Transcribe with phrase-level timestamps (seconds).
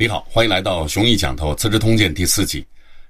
[0.00, 2.64] 你好，欢迎来到《雄毅讲头资治通鉴》第四集。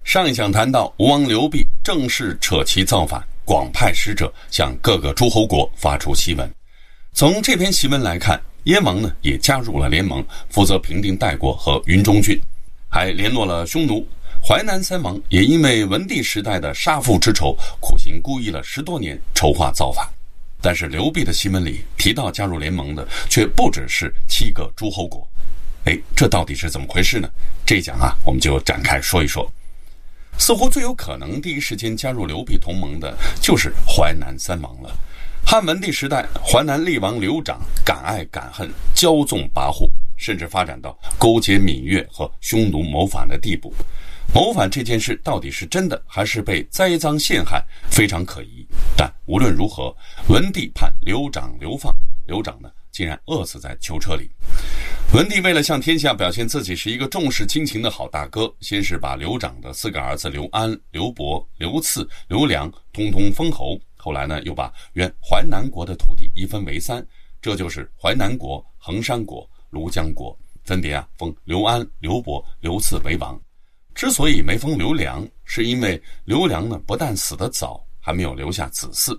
[0.04, 6.50] 上一讲谈到，吴王刘濞正式扯旗造反，广派使者向各个诸侯国发出檄文。
[7.12, 12.40] 从这篇檄文来看，燕王呢也加入了联盟，负责平定代国和云中郡，
[12.88, 14.02] 还联络了匈奴。
[14.42, 20.08] 淮南三王也因为文帝时代的杀父之仇，苦心孤诣了十多年，筹划造反。
[20.62, 25.28] 但是刘濞的檄文里提到加入联盟的，却不只是七个诸侯国。
[25.88, 27.26] 哎，这到底是怎么回事呢？
[27.64, 29.50] 这一讲啊，我们就展开说一说。
[30.36, 34.94] 似乎最有可能第一时间加入刘辟同盟的，就是淮南三王了。
[35.46, 43.72] 汉文帝时代，淮南厉王刘长敢爱敢恨，骄纵跋扈，甚至发展到勾结闽越和匈奴谋反的地步。
[44.34, 48.66] 谋反这件事到底是真的，还是被栽赃陷害，非常可疑。
[48.94, 49.96] 但无论如何，
[50.28, 51.90] 文帝判刘长流放，
[52.26, 54.28] 刘长呢，竟然饿死在囚车里。
[55.14, 67.06] 文帝为了向天下表现自己是一个重视亲情的好大哥，先是把刘长的四个儿子刘安、刘伯、刘赐、刘良通通封侯，后来呢，又把原淮南国的土地一分为三，
[67.40, 73.40] 这就是淮南国、衡山国、庐江国，分别啊封刘安、刘伯、刘赐为王。
[73.94, 79.16] 之所以没封刘良，是因为刘良呢不但死得早，还没有留下子嗣。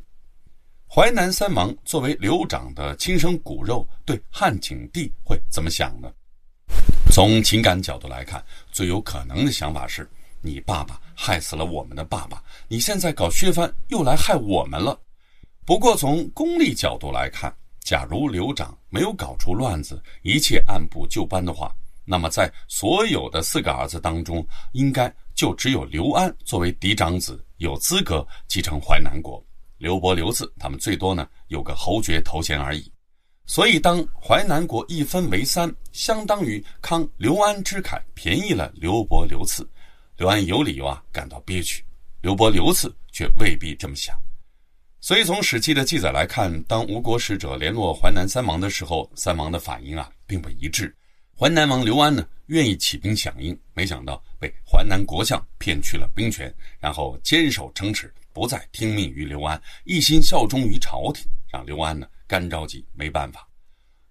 [0.91, 6.11] 淮南三王作为刘长的亲生骨肉，对汉景帝会怎么想呢？
[7.11, 10.09] 从情感角度来看，最有可能的想法是：
[10.41, 14.99] 你爸爸害死了我们的爸爸，你现在搞削藩又来害我们了。
[15.63, 21.71] 不过从功利角度来看，假如刘长没有搞出乱子，一切按部就班的话，
[22.03, 29.39] 那么在所有的四个儿子当中，应该就只有刘安作为嫡长子有资格继承淮南国。
[29.79, 32.91] 刘伯、刘赐，他们最多呢有个侯爵头衔而已。
[33.45, 39.67] 所以，当淮南国一分为三，相当于康刘安之凯，便宜了刘伯、刘赐。
[40.17, 41.83] 刘安有理由啊感到憋屈，
[42.21, 44.15] 刘伯、刘赐却未必这么想。
[44.99, 50.93] 所以，从《史记》的记载来看，当吴国使者联络淮南三王的时候，三王的反应啊并不一致。
[51.35, 58.13] 淮南王刘安呢愿意起兵响应，没想到被淮南国相骗去了兵权，然后坚守城池。
[58.39, 63.45] 不再听命于刘安，一心效忠于朝廷，让刘安呢干着急，没办法。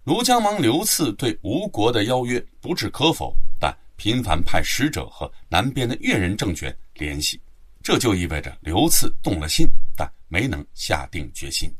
[0.04, 7.40] 庐江王刘赐对吴国的邀约不置可否，但频繁派使者和南边的越人政权联系，
[7.82, 11.74] 这就意味着刘赐动了心，但没能下定决心。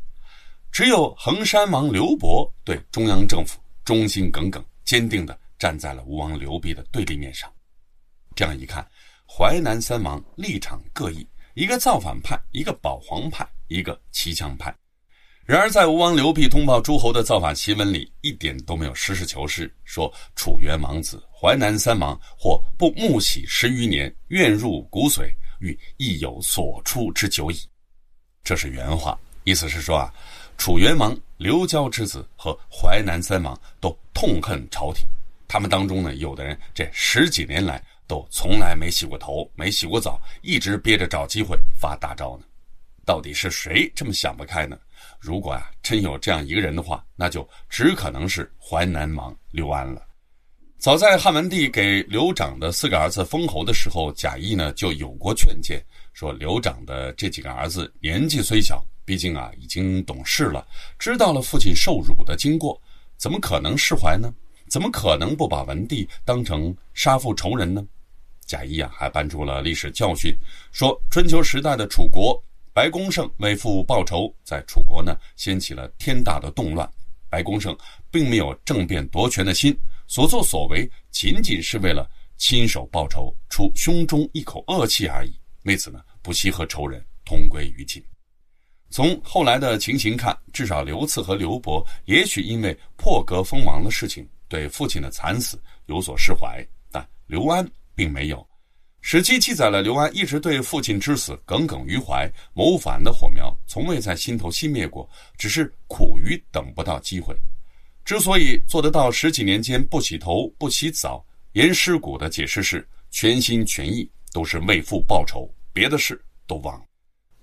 [0.72, 7.53] 只有衡山王刘伯对中央政府忠心耿耿，坚定地站在了吴王刘濞的对立面上。
[8.34, 8.91] 这样一看，
[9.26, 11.28] 淮南三王立场各异。
[11.58, 14.72] 一个造反派，一个保皇派，一个骑墙派。
[15.44, 27.58] 然而，在吴王刘濞通报诸侯的造反檄文里，一点都没有实事求是，说楚元王子、淮南三王或不沐洗十余年，愿入骨髓，欲亦有所出之久矣。
[28.44, 30.14] 这是原话，意思是说啊，
[30.58, 35.04] 楚元王刘交之子和淮南三王都痛恨朝廷，
[35.48, 37.82] 他们当中呢，有的人这十几年来。
[38.08, 42.44] 都从来没洗过头，没洗过澡，一直憋着找机会发大招呢。
[43.04, 44.76] 到底是谁这么想不开呢？
[45.20, 50.02] 如果啊真有这样一个人的话，那就只可能是淮南王刘安了。
[50.78, 55.82] 早在汉文帝给刘长的四个儿子封侯的时候，贾谊呢就有过劝谏，
[56.12, 60.66] 说刘长的这几个儿子年纪虽小，毕竟啊已经懂事了，
[60.98, 62.80] 知道了父亲受辱的经过，
[63.16, 64.32] 怎么可能释怀呢？
[64.69, 67.84] 怎么可能不把文帝当成杀父仇人呢？
[68.48, 70.34] 贾谊啊，还搬出了历史教训，
[70.72, 72.42] 说春秋时代的楚国，
[72.72, 76.91] 白公胜为父报仇，在楚国呢掀起了天大的动乱。
[77.28, 77.76] 白公胜
[78.10, 85.38] 并没有政变夺权的心，所作所为仅仅是为了亲手报仇，出胸中一口恶气而已。
[85.64, 88.03] 为此呢，不惜和仇人同归于尽。
[88.88, 97.70] 从后来的情形看，至少刘赐和刘伯也许因为破格封王的事情，对父亲的惨死有所释怀，但刘安。
[97.98, 98.36] 并没有，
[99.00, 107.34] 《史记》记载了刘安一直对父亲之死耿耿于怀，谋反的火苗从未在心头熄灭过，只是苦于等不到机会。
[108.04, 116.84] 之所以做得到十几年间不洗头、不洗澡，严尸骨的解释是全心全意都是为父报仇，别的事都忘了。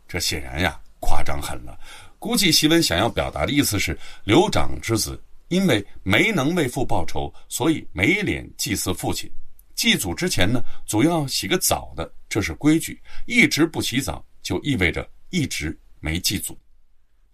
[0.07, 1.77] 这显然呀夸张狠了。
[2.17, 9.29] 估计檄文想要表达的意思是，刘长之子因为没能为父报仇，所以没脸祭祀父亲。
[9.75, 13.01] 祭祖之前呢，总要洗个澡的，这是规矩。
[13.27, 16.57] 一直不洗澡，就意味着一直没祭祖。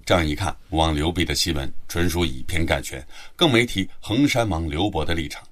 [0.06, 3.06] 这样一看，王刘濞的檄文纯属以偏概全，
[3.36, 5.44] 更没提衡山王刘伯的立场。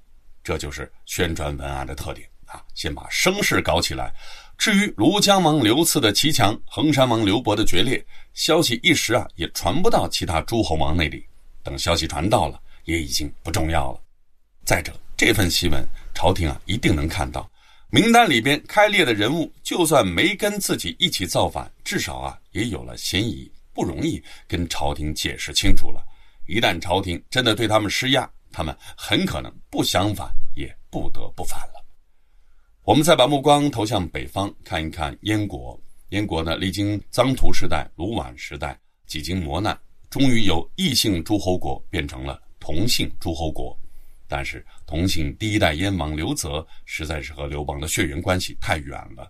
[0.42, 2.60] 这就是宣传文案的特点啊！
[2.74, 4.12] 先把声势搞起来。
[4.58, 8.04] 至于庐江王刘赐的骑墙，衡山王刘伯的决裂，
[8.34, 11.24] 消息一时啊也传不到其他诸侯王那里。
[11.62, 14.02] 等消息传到了，也已经不重要了。
[14.64, 17.46] 再者，这份檄文，朝廷啊一定能看到。
[17.90, 24.18] 名单里边开列的人物，就算没跟自己一起造反，至少啊也有了嫌疑，不容易
[24.48, 26.02] 跟朝廷解释清楚了。
[26.46, 30.26] 一旦朝廷真的对他们施压，他们很可能不想反，
[30.56, 31.84] 也不得不反了。
[32.84, 35.78] 我们再把目光投向北方，看一看燕国。
[36.12, 38.74] 燕国呢，历经臧荼时代、卢绾时代，
[39.06, 39.78] 几经磨难，
[40.08, 43.78] 终于由异姓诸侯国变成了同姓诸侯国。
[44.30, 49.28] 但是，同姓第一代燕王刘泽实在是和刘邦的血缘关系太远了。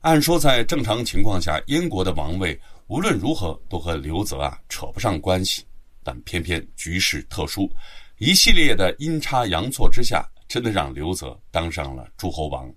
[0.00, 5.62] 按说，在正常情况下，燕国的王位无论如何都和刘泽啊扯不上关系。
[6.02, 7.70] 但偏偏局势特殊，
[8.16, 12.72] 一系列的阴差阳错之下，真的让刘泽当上了诸侯王。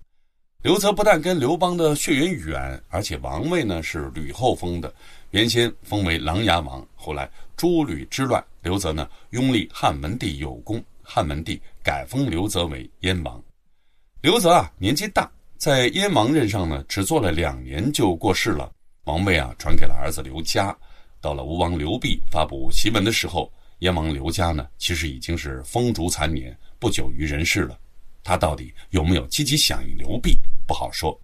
[0.62, 4.92] 刘泽不但跟刘邦的血缘远，而且王位呢是吕后封的，
[5.30, 10.84] 原先封为琅琊王，后来诸吕之乱，刘泽呢拥立汉文帝有功。
[11.14, 13.38] 汉文帝改封刘泽为燕王，
[14.22, 18.72] 刘泽啊年纪大，在燕王任上呢只做了两年就过世了，
[19.04, 20.74] 王位啊传给了儿子刘嘉。
[21.20, 27.78] 到了吴王刘濞发布檄文的时候，燕王刘嘉呢其实已经是风烛残年，不久于人世了。
[28.24, 30.34] 他到底有没有积极响应刘濞，
[30.66, 31.14] 不好说。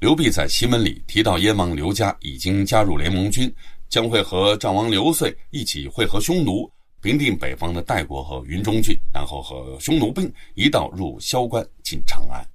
[0.00, 3.54] 刘濞在檄文里提到，燕王刘嘉已经加入联盟军，
[3.88, 6.68] 将会和赵王刘遂一起会合匈奴。
[7.02, 12.46] 平定北方的代国和云中郡，然后和匈奴兵一道入萧关进长安。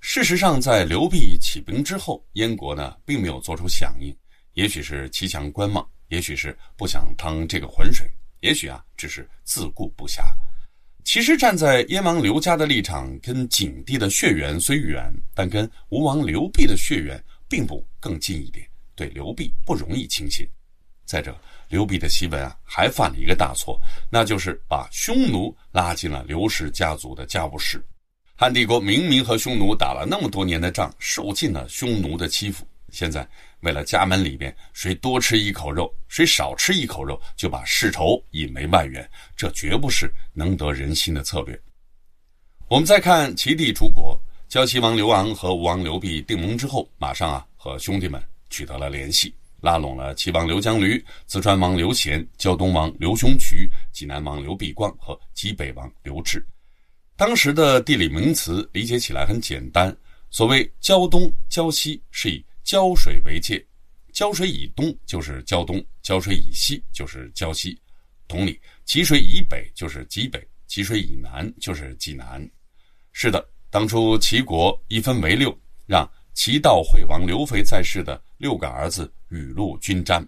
[0.00, 4.12] 事实上，在刘濞起兵之后，燕国呢并没有做出响应，
[4.54, 8.04] 也许是骑墙观望，也许是不想趟这个浑水，
[8.40, 10.22] 也许啊只是自顾不暇。
[11.04, 18.66] 其实站在燕王刘家的立场，跟景帝的血缘虽远，但跟吴王刘濞的血缘并不更近一点，
[18.96, 20.44] 对刘濞不容易轻信。
[21.04, 21.36] 再者，
[21.68, 23.80] 刘濞的檄文啊，还犯了一个大错，
[24.10, 27.84] 那就是把匈奴拉进了刘氏家族的家务事。
[28.36, 33.26] 汉帝国明明和匈奴打了那么多年的仗，受尽了匈奴的欺负，现在
[33.60, 41.58] 为了家门里边谁多吃一口肉，谁少吃一口肉，就把世仇引为外援，这绝不是能得人心的策略。
[42.66, 49.32] 我们再看齐帝出国，胶齐王刘昂和吴王刘濞定盟之后，马上啊和兄弟们取得了联系。
[49.64, 56.46] 拉拢了齐王刘江驴、淄川王刘贤、胶东王刘雄渠、济南王刘必光和济北王刘志。
[57.16, 59.96] 当时的地理名词理解起来很简单，
[60.28, 63.64] 所谓胶东、胶西是以胶水为界，
[64.12, 67.80] 胶水以东就是胶东，胶水以西就是胶西。
[68.28, 72.46] 同理，济水以北就是济北，济水以南就是济南。
[73.12, 79.12] 是的，当初齐国一分为六，让齐悼惠王刘肥在世的六个儿子。
[79.30, 80.24] 雨露均沾。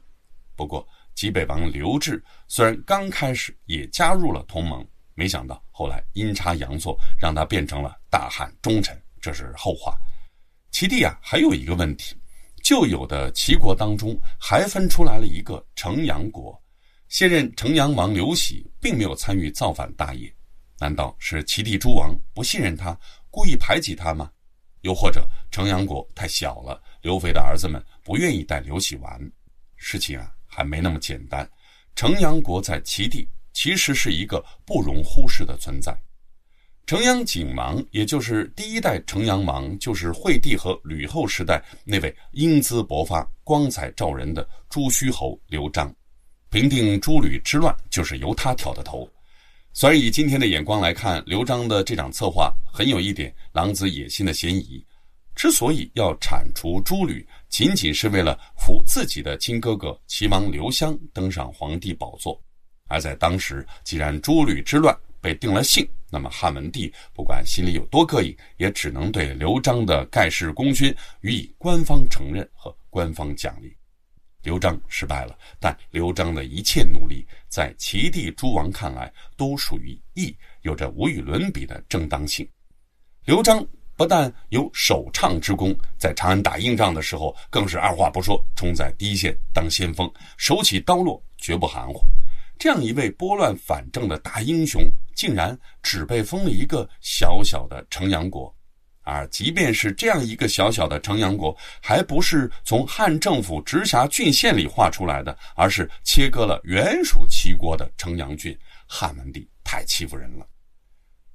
[0.57, 9.97] 不过，济北王刘志虽然刚开始也加入了同盟，没想到后来阴差阳错，让他变成了大汉忠臣，这是后话。
[10.73, 12.17] 齐地啊，还有一个问题，
[12.65, 16.61] 旧有的齐国当中还分出来了一个城阳国。
[17.09, 20.35] 现任城阳王刘喜并没有参与造反大业，
[20.81, 22.99] 难道是齐地诸王不信任他，
[23.31, 24.29] 故意排挤他吗？
[24.81, 29.33] 又或者城阳国太小了，刘肥的儿子们不愿意带刘喜玩。
[29.77, 31.49] 事情啊还没那么简单。
[31.95, 35.97] 城阳国在齐地其实是一个不容忽视的存在。
[36.85, 45.95] 城阳景王，也就是第一代城阳王，就是惠帝和吕后时代那位英姿勃发、光彩照人的朱虚侯刘璋。
[46.51, 49.09] 平定诸吕之乱就是由他挑的头。
[49.73, 54.85] 虽然以今天的眼光来看，刘璋的这场策划很有一点狼子野心的嫌疑。
[55.37, 62.43] 之所以要铲除诸吕，仅仅是为了扶自己的亲哥哥齐王刘襄登上皇帝宝座。
[62.89, 73.77] 而在当时，既然诸吕之乱被定了性，那么汉文帝不管心里有多膈应，也只能对刘璋的盖世功勋予以官方承认和官方奖励。
[74.43, 82.49] 刘璋失败了，但刘璋的一切努力，在齐地诸王看来都属于义，有着无与伦比的正当性。
[83.25, 83.67] 刘璋
[83.97, 92.03] 不但有首倡之功，在长安打硬仗的时候，更是二话不说冲在第一线当先锋，手起刀落，绝不含糊。
[92.59, 94.83] 这样一位拨乱反正的大英雄，
[95.15, 98.55] 竟然只被封了一个小小的城阳国。
[99.03, 108.57] 而即便是这样一个小小的城阳国，还不是从汉政府直辖郡县里划出来的，而是切割了原属齐国的城阳郡。
[108.87, 110.47] 汉文帝太欺负人了。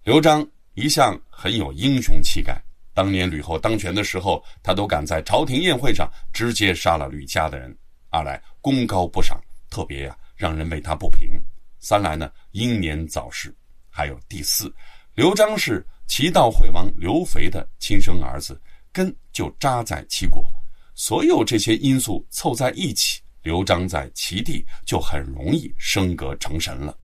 [0.03, 2.61] 刘璋一向很有英雄气概。
[2.93, 7.75] 当年吕后当权的时候，他都敢在朝廷宴会上直接杀了吕家的人。
[8.09, 11.31] 二来功高不赏，特别呀让人为他不平。
[11.79, 13.55] 三来呢英年早逝。
[13.89, 14.73] 还有第四，
[15.15, 18.61] 刘璋是齐悼惠王刘肥的亲生儿子，
[18.91, 20.45] 根就扎在齐国。
[20.95, 26.97] 所有这些因素凑在一起，刘璋在齐地就很容易升格成神了。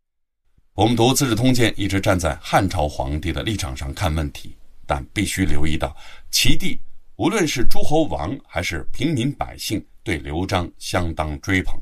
[0.78, 4.56] 我们读《资治通鉴》，一直站在汉朝皇帝的立场上看问题。
[4.86, 5.98] 但必须留意到，
[6.30, 6.80] 齐地
[7.16, 11.82] 无论是诸侯王还是平民百姓，对刘璋相当追捧。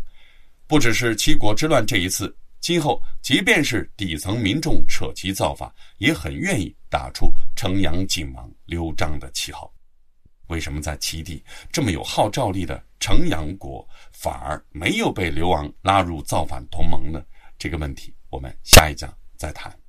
[0.65, 9.69] 不只是七国之乱这一次，今后即便是底层民众扯旗造反，也很愿意打出城阳景王刘璋的旗号。
[10.47, 17.21] 为什么在齐地这么有号召力的城阳国，反而没有被刘王拉入造反同盟呢？
[17.59, 19.79] 这个问题，我们下一讲再谈。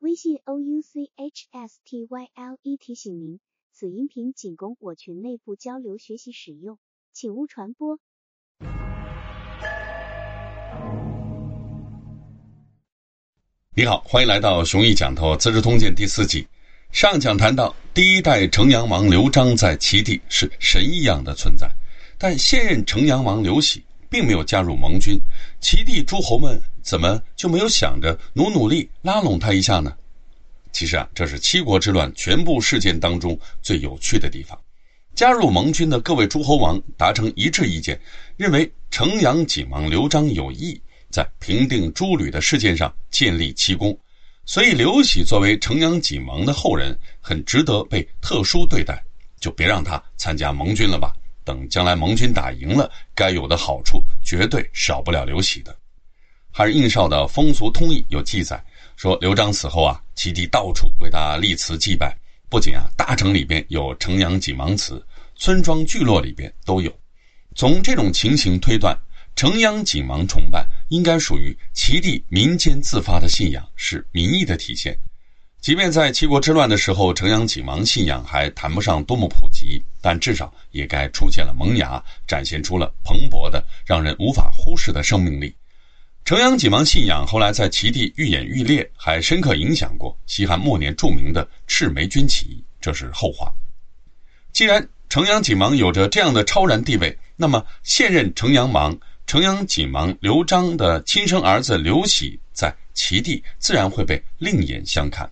[0.00, 3.40] 微信 o u c h s t y l e 提醒您，
[3.72, 6.78] 此音频仅供我群内部交流学习使用，
[7.12, 7.98] 请勿传播。
[13.74, 16.46] 你好，欢迎来到熊毅讲透《资治通鉴》第四季。
[16.90, 21.70] 上讲谈到，第一代城阳王刘璋在齐地是神一样的存在，
[22.18, 25.20] 但现任城阳王刘喜并没有加入盟军，
[25.60, 26.60] 齐地诸侯们。
[26.82, 29.94] 怎么就没有想着努努力拉拢他一下呢？
[30.72, 34.58] 其实啊，这是七国之乱全部事件当中最有趣的地方。
[35.14, 38.00] 加入盟军的各位诸侯王达成一致意见，
[38.38, 43.94] 认为城阳景王刘璋有意在平定诸吕的事件上建立奇功，
[44.46, 49.04] 所以刘喜作为城阳景王的后人，很值得被特殊对待，
[49.40, 51.12] 就别让他参加盟军了吧。
[51.48, 55.74] 等将来盟军打赢了，该有的好处绝对少不了刘喜的。
[56.52, 58.62] 还是应少的风俗通义有记载
[58.96, 62.14] 说，刘璋死后啊，齐地到处为他立祠祭拜，
[62.50, 65.02] 不仅啊，大城里边有城阳景王祠，
[65.36, 66.94] 村庄聚落里边都有。
[67.54, 68.94] 从这种情形推断，
[69.34, 74.94] 城阳景王崇拜应该属于齐地民间自发的信仰，是民意的体现。
[75.60, 85.54] 即便在七国之乱的时候，城阳景王信仰还谈不上多么普及，但至少也该出现了萌芽，展现出了蓬勃的、让人无法忽视的生命力。
[86.24, 93.52] 城阳景王信仰后来在齐地愈演愈烈，还深刻影响过西汉末年著名的赤眉军起义，这是后话。
[94.52, 98.96] 既然城阳景王有着这样的超然地位，那么现任城阳王
[99.26, 105.28] 城阳景王刘璋的亲生儿子刘喜在齐地自然会被另眼相看。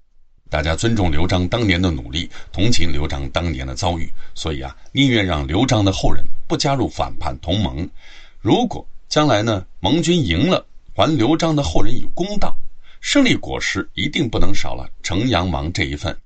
[0.49, 7.89] 大家尊重刘璋当年的努力，同情刘璋当年的遭遇，所以啊，宁愿让刘璋的后人不加入反叛同盟。
[8.41, 10.65] 如果将来呢，盟军赢了。
[10.95, 12.57] 还刘璋的后人以公道，
[13.03, 16.17] 胜利果实一定不能少了城阳王这一份。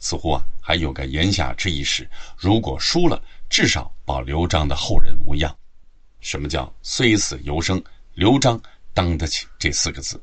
[0.00, 2.06] 似乎啊，还有个言下之意是，
[2.36, 5.56] 如果输了，至少保刘璋的后人无恙。
[6.20, 7.82] 什么叫虽死犹生？
[8.12, 8.60] 刘璋
[8.92, 10.22] 当得起这四个字。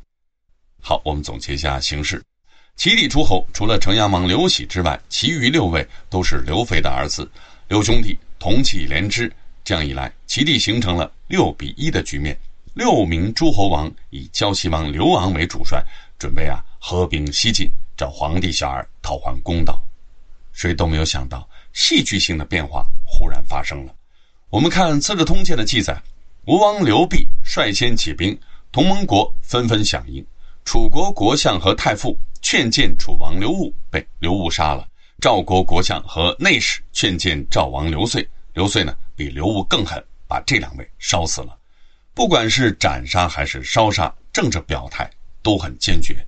[0.81, 2.23] 好，我们总结一下形势：
[2.75, 7.29] 齐地诸侯除了城阳王刘喜之外，其余六位都是刘肥的儿子。
[7.67, 9.31] 刘兄弟同气连枝，
[9.63, 12.37] 这样一来，齐地形成了六比一的局面。
[12.73, 15.81] 六名诸侯王以胶西王刘昂为主帅，
[16.19, 19.81] 准备啊合兵西进，找皇帝小儿讨还公道。
[20.51, 23.95] 谁都没有想到，戏剧性的变化忽然发生了。
[24.49, 25.97] 我们看《资治通鉴》的记载，
[26.45, 28.37] 吴王刘濞率先起兵，
[28.71, 30.23] 同盟国纷纷响应。
[30.65, 32.17] 楚国国相和太傅
[32.47, 34.87] 劝谏楚王刘戊，被刘戊杀了；
[35.19, 41.57] 赵国国相和内史劝谏赵王刘遂，刘遂呢比刘戊更狠，把这两位烧死了。
[42.13, 45.09] 不管是斩杀还是烧杀，政治表态
[45.41, 46.23] 都很坚决。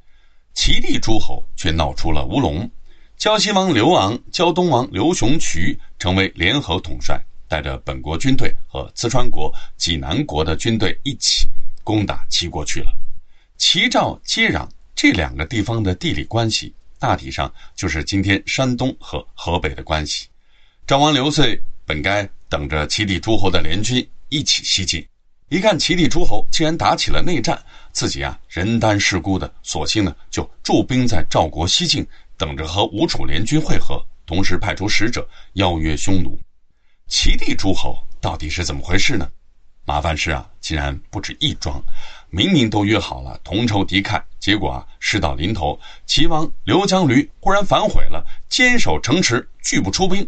[0.56, 2.68] 齐地诸侯却闹出了乌龙，
[3.16, 11.48] 胶西王刘昂、胶东王刘雄渠成为联合统帅，带着本国军队和淄川国、济南国的军队一起
[11.84, 12.92] 攻打齐国去了。
[13.60, 20.26] 齐赵接壤这两个地方的地理关系，大体上就是今天山东和河北的关系。
[20.88, 25.08] 赵王刘遂本该等着齐地诸侯的联军一起西进。
[25.50, 32.04] 一看齐地诸侯竟然打起了内战，自己啊人单势孤的，索性呢就驻兵在赵国西境，
[32.36, 36.40] 等着和吴楚联军会合，同时派出使者邀约匈奴。
[37.08, 39.30] 齐地诸侯到底是怎么回事呢？
[39.86, 41.80] 麻烦事啊，竟然不止一桩，
[42.30, 50.28] 明明都约好了同仇敌忾，结果啊事到临头，齐王刘江驴忽然反悔了，坚守城池，拒不出兵。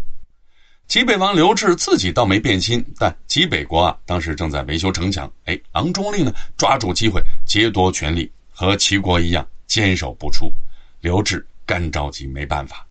[0.87, 5.31] 齐北王刘志自己倒没变心，但齐北国啊，当时正在维修城墙。
[5.45, 10.51] 哎，郎中令呢，抓住机会劫夺权力，和齐国一样坚守不出。
[11.01, 12.87] 刘志干着急没办法。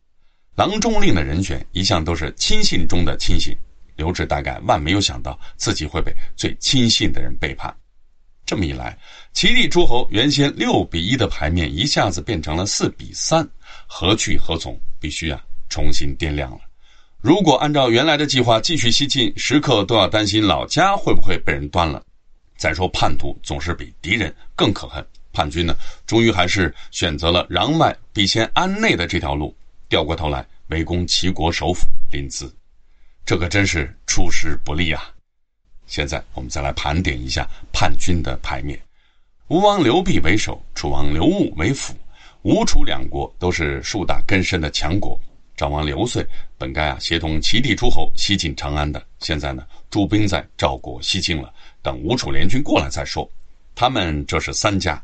[0.54, 3.56] 郎中令的人选一向都是亲信中的亲信，
[3.96, 7.74] 刘志大概万没有想到自己会被最亲信的人背叛。
[8.48, 8.96] 这么一来，
[9.34, 13.46] 齐地诸侯原先六比一的牌面一下子变成了四比三，
[13.86, 14.74] 何去何从？
[14.98, 15.38] 必须啊
[15.68, 16.60] 重新掂量了。
[17.20, 22.02] 如果按照原来的计划继续西进，时刻都要担心老家会不会被人端了。
[22.56, 25.76] 再说叛徒总是比敌人更可恨，叛军呢，
[26.06, 29.54] 终于还是选择了攘外必先安内的这条路，
[29.90, 32.50] 掉过头来围攻齐国首府临淄，
[33.26, 35.10] 这可真是出师不利啊！
[35.88, 38.78] 现在我们再来盘点一下叛军的牌面：
[39.48, 41.94] 吴王刘濞为首，楚王刘武为辅。
[42.42, 45.18] 吴楚两国都是树大根深的强国。
[45.56, 46.24] 赵王刘遂
[46.56, 51.52] 本该啊协同齐地诸侯西进长安的，现在呢驻兵在赵国西境了，
[51.82, 53.28] 等吴楚联军过来再说。
[53.74, 55.02] 他们这是三家。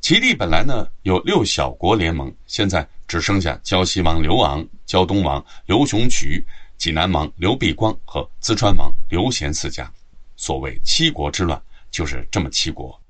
[0.00, 6.44] 齐地本来呢有六小国联盟，现在只剩下胶西王刘昂、胶东王刘雄渠、
[6.76, 9.90] 济南王刘必光和淄川王刘贤四家。
[10.36, 11.60] 所谓七国之乱，
[11.90, 13.00] 就是这么七国。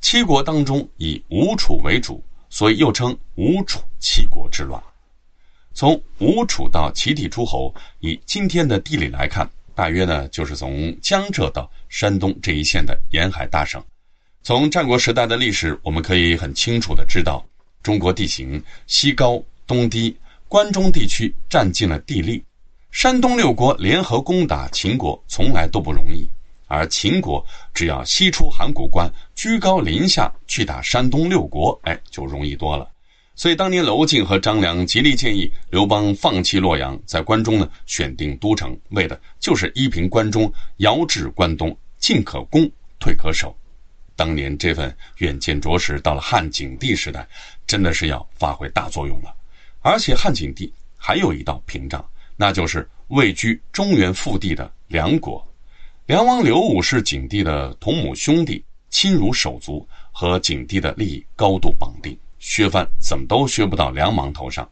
[0.00, 4.82] 七国当中以吴楚为主，所以又称吴楚七国之乱。
[5.74, 13.82] 从吴楚到齐地诸侯，以今天的地理来看，大约呢就是从江浙到山东这一线的沿海大省。
[14.42, 17.44] 从战国时代的历史，我们可以很清楚的知道，
[17.82, 20.16] 中国地形西高东低，
[20.48, 22.42] 关中地区占尽了地利。
[22.90, 26.26] 山东六国联合攻打秦国，从来都不容易。
[26.68, 27.44] 而秦国
[27.74, 32.88] 只要西出函谷关，居高临下去打山东六国，哎，就容易多了。
[33.34, 43.56] 所以当年娄敬和张良极力建议刘邦放弃洛阳，在关中呢选定都城，为的就是依凭关中，遥制关东，进可攻，退可守。
[44.16, 47.26] 当年这份远见卓识，到了汉景帝时代，
[47.66, 49.32] 真的是要发挥大作用了。
[49.80, 52.04] 而且汉景帝还有一道屏障，
[52.36, 55.46] 那就是位居中原腹地的梁国。
[56.08, 64.66] 梁王刘武是景帝的同母兄弟，亲如手足，和景帝的利益高度绑定，削藩怎么都削不到梁王头上。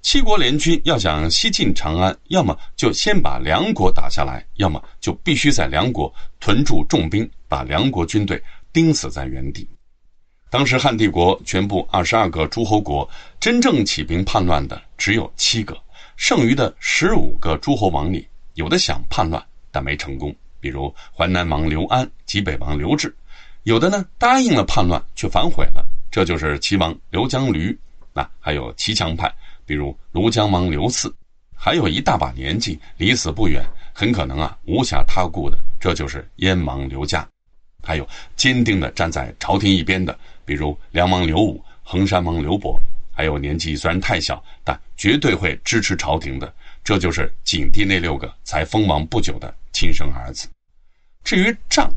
[0.00, 8.42] 七国联军要想西进长安，要么就先把梁国打下来，要么就必须在梁国屯驻重兵，把梁国军队
[8.72, 9.64] 钉死在原地。
[10.50, 15.80] 当时汉帝国全部二十二个诸侯国，真正起兵叛乱的只有七个，
[16.16, 19.40] 剩余的十五个诸侯王里，有的想叛乱，
[19.70, 20.34] 但没成功。
[20.62, 23.12] 比如淮南王刘安、济北王刘志，
[23.64, 27.76] 有的呢答应了叛乱却反悔了，这就是齐王刘江驴。
[28.14, 29.30] 那还有骑墙派，
[29.66, 31.12] 比如庐江王刘赐，
[31.56, 37.28] 还有一大把年纪离死不远，很可能啊无暇他顾的，这就是燕王刘嘉。
[37.82, 42.80] 还有坚定的站在朝廷一边的，比如梁王刘武、衡山王刘伯，
[43.12, 46.54] 还有年纪虽然太小，但绝对会支持朝廷的。
[46.84, 50.48] 这就是景帝那六个才封王不久的亲生儿子。
[51.24, 51.92] 至于仗，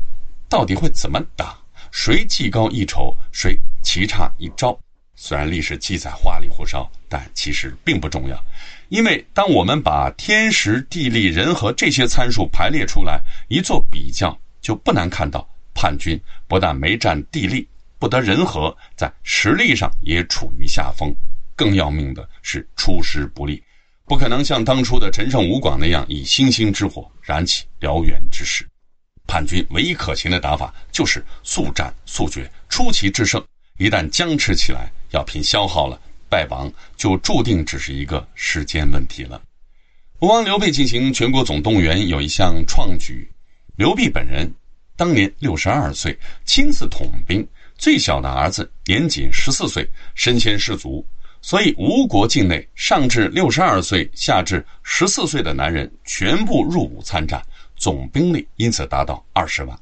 [0.48, 1.58] 到底会怎么打？
[1.90, 4.78] 谁技高一筹，谁棋差一招？
[5.14, 8.44] 虽然历史记载花里胡哨，但其实并不重要。
[8.88, 17.66] 因为当我们把天时、地利、人和这些参数排列出来一做比较，就不难看到，叛军不但没占地利，
[17.98, 21.12] 不得人和，在实力上也处于下风。
[21.56, 23.62] 更要命的是出师不利。
[24.06, 28.64] 不可能像当初的陈胜吴广那样以星星之火燃起燎原之势。
[29.26, 33.44] 叛军唯一可行的打法就是速战速决，出奇制胜。
[33.78, 39.42] 一旦僵持起来，要拼消耗了，败亡就注定只是一个时间问题了。
[40.20, 43.28] 吴王刘备进行全国总动员有一项创举，
[43.74, 44.50] 刘备本人
[44.94, 51.04] 当年六十二岁，亲自统兵，最小的儿子年仅十四岁，身先士卒。
[51.46, 57.40] 所以，吴国境内上至六十二岁，下至十四岁的男人全部入伍参战，
[57.76, 59.78] 总兵力因此达到二十万。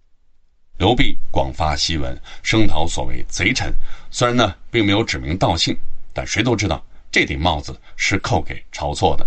[0.77, 3.73] 刘濞广发檄文，声讨所谓贼臣。
[4.11, 5.75] 虽然呢，并没有指名道姓，
[6.13, 9.27] 但谁都知道这顶帽子是扣给晁错的。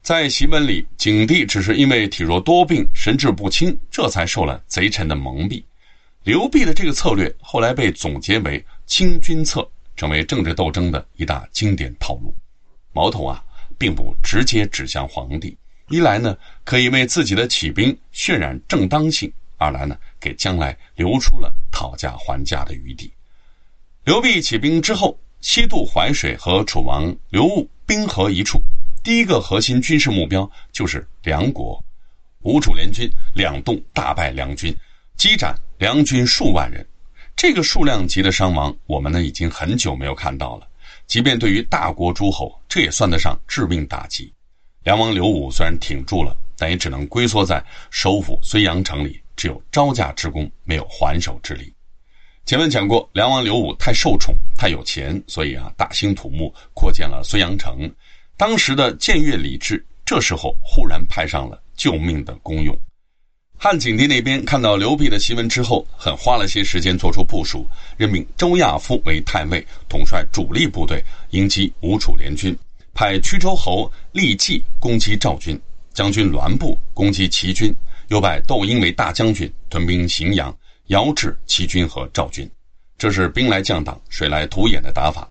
[0.00, 5.62] 在檄文里，景帝只是因为体弱多病、神志不清，这才受了贼臣的蒙蔽。
[6.24, 9.68] 刘濞的这个策略后来被总结为“清君侧”。
[9.96, 12.34] 成为政治斗争的一大经典套路，
[12.92, 13.42] 矛头啊，
[13.78, 15.56] 并不直接指向皇帝。
[15.88, 23.12] 一来呢，可以为自己的起兵渲染正当性；二来呢，给将来留出了讨价还价的余地。
[24.04, 28.60] 刘濞起兵之后，西渡淮水和楚王刘戊兵合一处，
[29.02, 31.82] 第一个核心军事目标就是梁国。
[32.42, 34.76] 吴楚联军两动大败梁军，
[35.16, 36.86] 击斩梁军数万人。
[37.36, 40.66] 这个数量级的伤亡，我们呢已经很久没有看到了。
[41.06, 44.32] 即便对于大国诸侯，这也算得上致命打击。
[44.84, 51.70] 梁王刘武虽然挺住了，但也只能龟缩在首府睢阳城里，只有招架之功，没有还手之力。
[52.46, 57.92] 前面讲过，梁王刘武太受宠，太有钱，所以啊，大兴土木，扩建了睢阳城。
[58.38, 62.74] 当时的僭越李治，这时候忽然派上了救命的功用。
[63.58, 67.66] 汉景帝那边看到刘辟的檄文之后，很花了些时间做出部署，
[67.96, 72.56] 任命周亚夫为太尉，统帅主力部队迎击吴楚联军，
[72.92, 75.58] 派曲州侯厉季攻击赵军，
[75.94, 77.74] 将军栾布攻击齐军，
[78.08, 80.54] 又拜窦婴为大将军，屯兵荥阳。
[80.88, 82.48] 遥制齐军和赵军，
[82.96, 85.28] 这是兵来将挡，水来土掩的打法。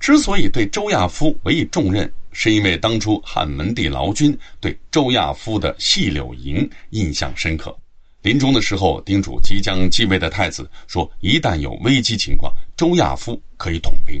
[0.00, 7.76] 之所以对周亚夫委以重任，是因为当初汉文帝劳军对周亚夫的细柳营印象深刻。
[8.22, 14.20] 临终的时候，叮嘱即将继位的太子说：“一旦有危机情况，周亚夫可以统兵。”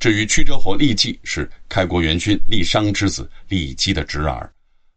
[0.00, 4.50] 至于曲折侯厉季，是开国元勋厉商之子厉基的侄儿。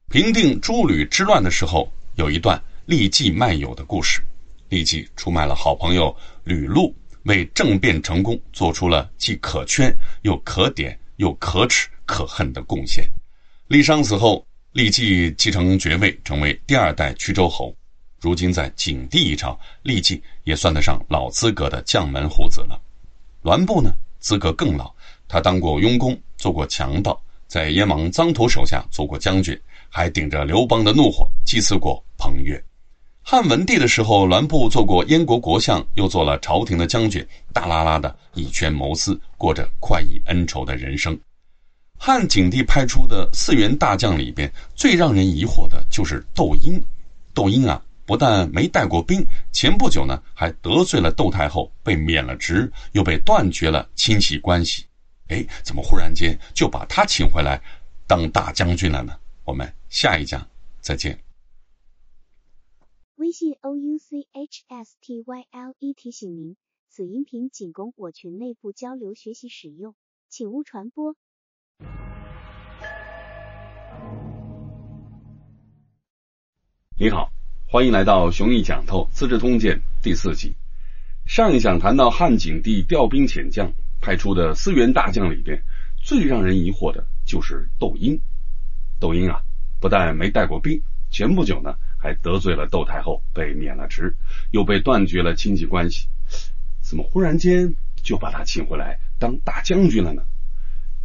[0.10, 4.22] 平定诸吕之乱的时候，有一段厉季卖友的故事。
[4.70, 13.08] 立即出卖了好朋友吕禄，为政变成功做出了既可圈又可点又可耻可恨的贡献。
[13.69, 17.75] 郦商死后，郦继继承爵位，成为第二代曲州侯。
[18.19, 22.80] 如今在景帝一朝，郦继也算得上老资格的将门虎子了。
[23.43, 24.93] 栾布呢，资格更老，
[25.27, 32.62] 他当过雍公，做过强盗，在燕王臧荼手下做过将军，还顶着刘邦的怒火祭祀过彭越。
[33.30, 41.20] 汉文帝的时候，栾布做过燕国国相，又做了朝廷的将军，大拉拉的以权谋私，过着快意恩仇的人生。
[42.00, 46.82] 汉景帝派出的四员大将里边，最让人疑惑的就是窦婴。
[47.34, 54.86] 窦婴啊，不但没带过兵，前不久呢还得罪了窦太后，被免了职，又被断绝了亲戚关系。
[55.28, 57.62] 哎，怎么忽然间就把他请回来
[58.08, 59.12] 当大将军了呢？
[59.44, 60.48] 我们下一讲
[60.80, 61.27] 再见。
[63.17, 66.56] 微信 o u c h s t y l e 提醒您，
[66.88, 69.95] 此音频仅供我群内部交流学习使用，
[70.30, 71.15] 请勿传播。
[76.95, 77.32] 你好，
[77.67, 80.53] 欢迎来到熊毅讲透《资治通鉴》第四集。
[81.25, 85.63] 上一讲谈到汉景帝调兵遣将派出的四员大将里边，
[86.03, 88.21] 最让人疑惑的就是窦婴。
[88.99, 89.41] 窦婴啊，
[89.82, 91.80] 不但没带过兵，前不久呢。
[92.08, 94.15] 还得罪了窦太后，被免了职，
[94.52, 96.08] 又被断绝了亲戚关系，
[96.80, 100.24] 怎么忽然间就把他请回来当大将军了呢？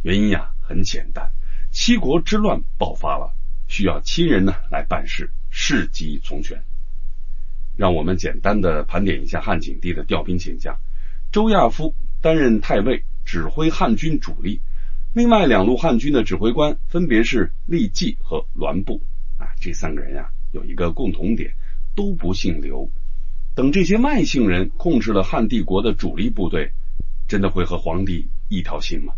[0.01, 1.29] 原因呀很简单，
[1.71, 3.35] 七国之乱爆发了，
[3.67, 6.63] 需要亲人呢来办事，事急从权。
[7.75, 10.79] 让我们简单的盘点一下汉景帝的调兵遣将：
[11.33, 14.61] 周亚夫担任太尉，指挥汉军主力；
[15.13, 19.01] 另外两路汉军的指挥官分别是厉季和栾布。
[19.37, 20.29] 啊，这三个人呀。
[20.53, 21.51] 有一个共同点，
[21.95, 22.87] 都不姓刘。
[23.55, 26.71] 等这些外姓人控制了汉帝国的主力部队，
[27.27, 29.13] 真的会和皇帝一条心吗？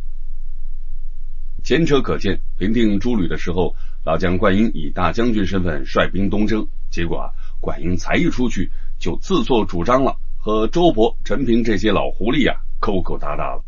[1.61, 13.65] 前车可鉴，平定诸吕的时候，老将灌婴以大将军身份率兵东征，结果啊，灌婴才一出去就自作主张了，和周勃、陈平这些老狐狸啊勾勾搭搭了。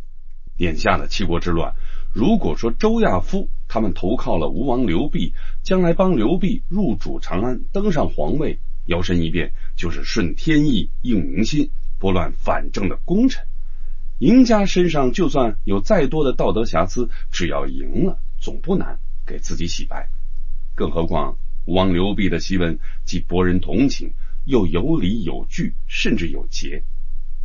[0.58, 1.74] 眼下的七国之乱，
[2.14, 3.50] 如果说周亚夫。
[3.70, 5.34] 他们投靠了吴王刘濞，
[5.68, 13.46] 将来帮刘濞入主长安，登上皇位，摇身一变就是顺天意、应民心、拨乱反正的功臣。
[14.20, 20.08] 赢家身上就算有再多的道德瑕疵，只要赢了，总不难给自己洗白。
[20.74, 24.14] 更何况吴王刘濞的檄文既博人同情，
[24.46, 26.82] 又有理有据，甚至有节，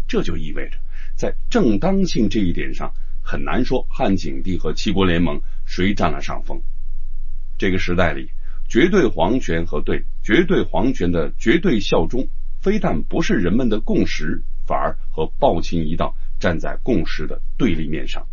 [0.07, 0.77] 这就意味着
[1.17, 2.93] 在正当性这一点上。
[3.21, 6.63] 很难说汉景帝和七国联盟谁占了上风。
[7.63, 8.29] 这个时代里，
[8.69, 12.27] 绝对皇权和对绝对皇权的绝对效忠，
[12.61, 18.27] 非但不是人们的共识，反而和暴秦一道站在共识的对立面上。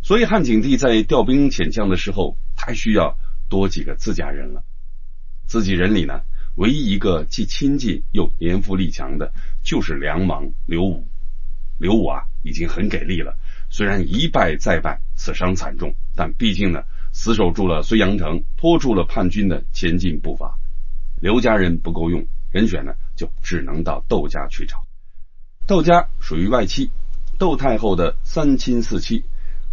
[0.00, 3.18] 所以汉景帝在调兵遣将的时候，他需要
[3.50, 4.64] 多几个自家人了。
[5.46, 6.22] 自己人里呢，
[6.56, 11.06] 唯一一个既亲近又年富力强的，就是梁王刘武。
[11.78, 13.36] 刘武啊，已经很给力了。
[13.68, 16.84] 虽然一败再败，死伤惨重，但毕竟呢，
[17.16, 20.58] 死守住了睢阳城，拖住了叛军的前进步伐。
[21.20, 24.84] 刘家人不够用，人选呢就只能到窦家去找。
[25.64, 26.90] 窦家属于外戚，
[27.38, 29.22] 窦太后的三亲四戚。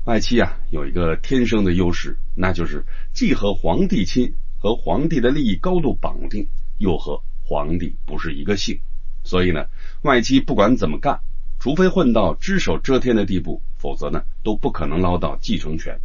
[0.05, 8.79] 外戚啊，有一个天生的优势，那就是既和皇帝亲，和皇帝的利益高度绑定，又和皇帝不是一个姓。
[9.23, 9.65] 所以呢，
[10.03, 11.19] 外戚不管怎么干。
[11.59, 15.99] 除非混到只手遮天的地步，否则呢都不可能捞到继承权。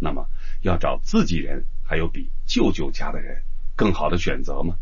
[0.00, 0.26] 那么
[0.62, 3.42] 要找自己人，还有比舅舅家的人
[3.76, 4.76] 更好的选择吗？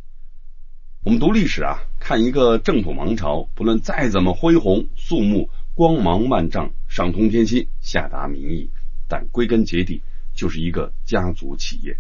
[1.03, 8.71] 我们读历史啊，看一个正统王朝，不论再怎么恢宏肃穆、光芒万丈、上通天心、下达民意，
[9.07, 10.03] 但归根结底
[10.35, 11.99] 就是一个家族企业。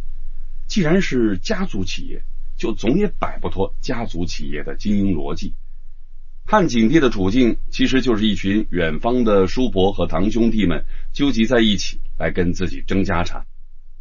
[0.66, 2.22] 既然是家族企业，
[2.56, 5.54] 就总也摆不脱家族企业的经营逻辑。
[6.44, 13.46] 汉景帝的处境，其实就是一群远方的叔伯和堂兄弟们纠集在一起，来跟自己争家产。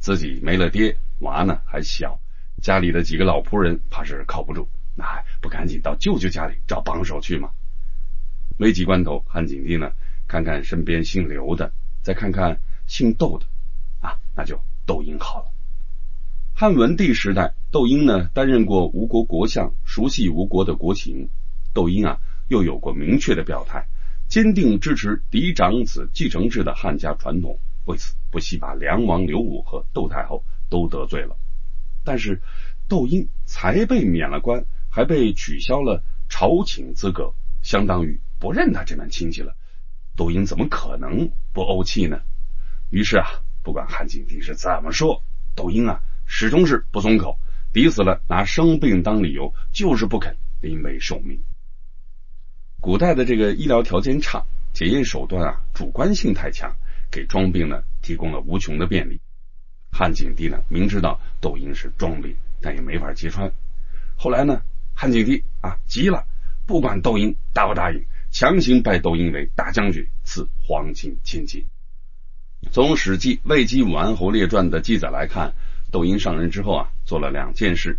[0.05, 2.19] 自己没了爹，娃呢还小，
[2.61, 7.49] 家里的几个老仆人怕是靠不住，那还不赶紧到舅舅家里找帮手去吗？
[8.59, 9.91] 危急关头，汉景帝呢，
[10.27, 11.71] 看看身边姓刘的，
[12.03, 13.47] 再看看姓窦的，
[13.99, 15.45] 啊，那就窦婴好了。
[16.53, 21.27] 汉文帝时代，窦婴呢担任过吴国国相，熟悉吴国的国情。
[21.73, 22.19] 窦婴啊。
[22.49, 23.87] 又有过明确的表态，
[24.27, 31.37] 坚定支持嫡长子继承制的汉家传统，为此不惜把梁王刘武和窦太后都得罪了。
[32.03, 32.41] 但是
[32.87, 39.55] 窦婴才被免了官，还被取消了朝请资格，相当于不认他这门亲戚了。
[40.15, 42.21] 窦婴怎么可能不怄气呢？
[42.89, 43.27] 于是啊，
[43.63, 45.23] 不管汉景帝是怎么说，
[45.55, 47.39] 窦婴啊始终是不松口，
[47.73, 51.41] 抵死了拿生病当理由，就是不肯临危受命。
[52.79, 56.75] 古代的这个医疗条件差，检验手段啊主观性太强，
[57.15, 59.21] 给装病呢提供了无穷的便利。
[59.89, 63.49] 汉景帝呢明知道窦婴是装病，但也没法揭穿。
[64.17, 64.61] 后来呢，
[64.93, 66.25] 汉景帝啊急了，
[66.65, 71.65] 不管窦婴答不答应，强行拜窦婴为大将军，赐黄金千金。
[72.69, 75.53] 从《史记·魏姬武安侯列传》的记载来看，
[75.91, 77.97] 窦婴上任之后啊，做了两件事：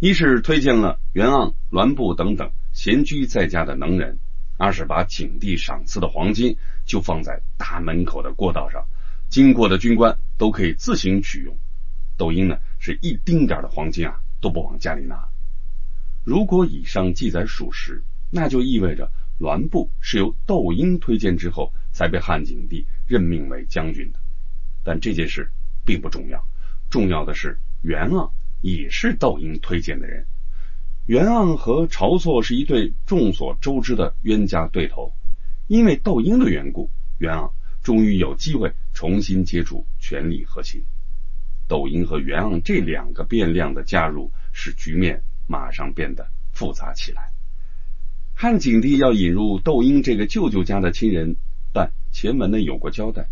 [0.00, 4.18] 一是推荐了袁盎、栾布等等闲居在家的能人。
[4.56, 8.86] 而是把景帝赏赐的黄金就放在大门口的过道上，
[9.28, 11.56] 经过的军官都可以自行取用。
[12.16, 15.28] 窦婴呢是一丁点的黄金啊都不往家里拿。
[16.24, 24.18] 如果以上记载属实，那就意味着栾布是由窦婴推荐之后才被汉景帝任命为将军的。
[24.84, 25.50] 但这件事
[25.84, 26.42] 并不重要，
[26.88, 30.24] 重要的是袁盎也是窦婴推荐的人。
[31.06, 35.12] 袁盎和晁错是一对众所周知的冤家对头，
[35.66, 36.88] 因为窦婴的缘故，
[37.18, 37.50] 袁盎
[37.82, 40.82] 终于有机会重新接触权力核心。
[41.68, 47.32] 窦婴和袁盎这两个变量的加入，使局面马上变得复杂起来。
[48.34, 51.36] 汉景帝要引入窦婴这个舅舅家的亲人，
[51.74, 53.28] 但前文呢有过交代。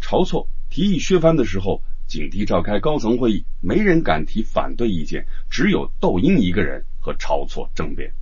[0.00, 6.84] 晁错提议削藩的时候，景帝召开高层会议，没人敢提反对意见，只有窦婴一个人。
[7.06, 8.12] 和晁错政变，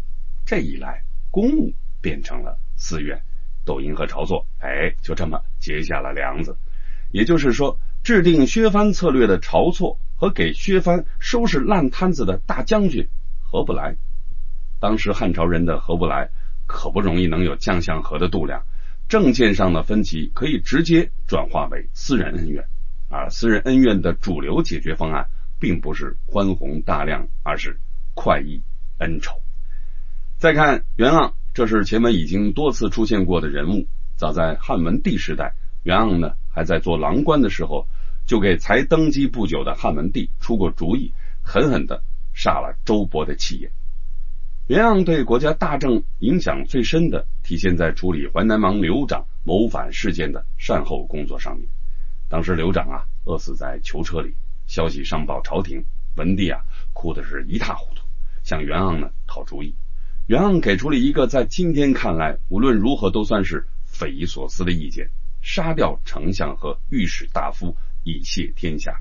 [0.45, 3.23] 这一来，公务变成了私怨。
[3.65, 6.59] 窦婴和晁错，哎，就这么结下了梁子。
[7.11, 13.09] 也就是说，制定削藩策略的晁错和给削藩收拾烂摊子的大将军
[13.41, 13.97] 合不来。
[14.81, 16.29] 当时汉朝人的合不来，
[16.67, 18.67] 可不容易能有将相和的度量。
[19.09, 22.67] 政见上的分歧可以直接转化为私人恩怨，
[23.09, 25.27] 而私人恩怨的主流解决方案，
[25.59, 27.81] 并不是宽宏大量，而是
[28.13, 28.61] 快意。
[28.99, 29.41] 恩仇。
[30.39, 33.87] 再看袁盎，这是前文已经多次出现过的人物。
[34.17, 37.89] 早在汉文帝时代，袁盎呢还在做郎官的时候，
[38.27, 42.03] 就给才登基不久的汉文帝出过主意，狠狠的
[42.33, 43.71] 杀了周勃的气焰。
[44.67, 51.69] 袁盎对国家大政影响最深的，体现在处理淮南王刘长谋反事件的善后工作上面。
[52.29, 54.35] 当时刘长啊饿死在囚车里，
[54.67, 55.85] 消息上报朝廷，
[56.17, 56.61] 文帝啊
[56.93, 57.94] 哭的是一塌糊涂。
[58.45, 59.75] 向袁盎呢讨主意，
[60.27, 65.09] 袁盎给出了一个在今天看来无论如何都算是匪夷所思的意见：
[65.41, 69.01] 杀掉丞相和御史大夫以谢天下。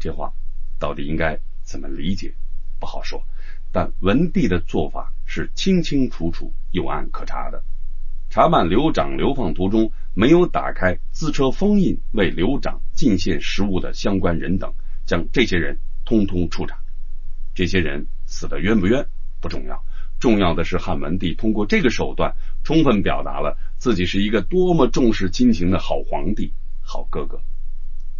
[0.00, 0.32] 这话
[0.80, 2.34] 到底应该怎么理解？
[2.80, 3.22] 不好说。
[3.70, 7.62] 但文帝的做法是清清楚楚、有案可查的。
[8.30, 14.74] 查办刘长流放途中没有打开自车封印为刘长进献食物的相关人等，
[15.04, 16.76] 将这些人通通处斩。
[17.54, 18.08] 这些人。
[18.26, 19.06] 死的冤不冤
[19.40, 19.82] 不重要，
[20.18, 22.34] 重要的是汉文帝通过这个手段，
[22.64, 27.40] 充分表达了自己是一个多么重视亲情的好皇帝、好哥哥。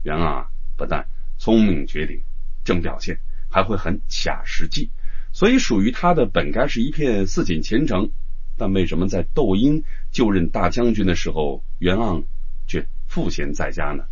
[0.02, 1.06] 袁盎不但
[1.38, 2.20] 聪明绝顶、
[2.64, 3.18] 正表现，
[3.50, 4.90] 还会很卡实际，
[5.32, 8.10] 所以属于他的本该是一片似锦前程。
[8.58, 12.24] 但为什么在窦婴就任大将军的时候，袁盎
[12.66, 14.04] 却赋闲在家呢？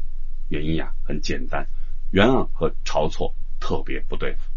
[0.49, 1.67] 原因呀很简单，
[2.11, 4.54] 袁盎和晁错特别不对付。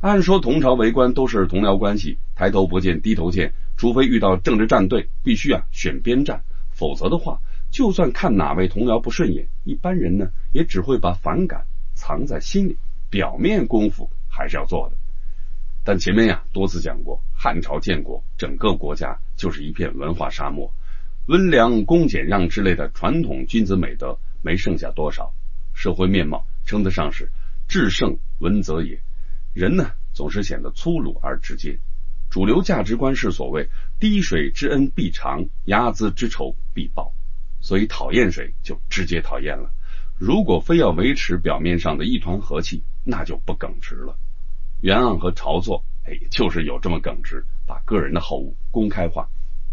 [0.00, 7.40] 按说同朝为官都是同僚关系，抬头不见低头见，除非遇到政治战队，必须啊选边站，否则的话
[7.72, 12.76] 就算看哪位同僚不顺眼，一般人呢也只会把反感藏在心里，
[13.10, 14.96] 表面功夫还是要做的。
[15.82, 20.72] 但前面呀多次讲过，汉朝建国，整个国家就是一片文化沙漠，
[21.26, 25.32] 温良恭俭让之类的传统君子美德没剩下多少，
[25.74, 27.28] 社会面貌称得上是
[27.66, 29.00] 至圣文则也。
[29.52, 31.78] 人呢总是显得粗鲁而直接，
[32.30, 37.12] 主流价值观是所谓滴水之恩必偿，睚眦之仇必报。
[37.60, 39.70] 所以讨厌谁就直接讨厌了。
[40.16, 44.16] 如果非要维持表面上的一团和气，那就不耿直了。
[44.80, 49.28] 袁盎和晁错，哎，就是有这么耿直，把个人的好恶公开化。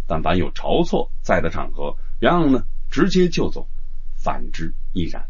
[0.08, 3.68] 但凡有晁错在的场合，袁盎呢直接就走，
[4.16, 5.28] 反之亦然。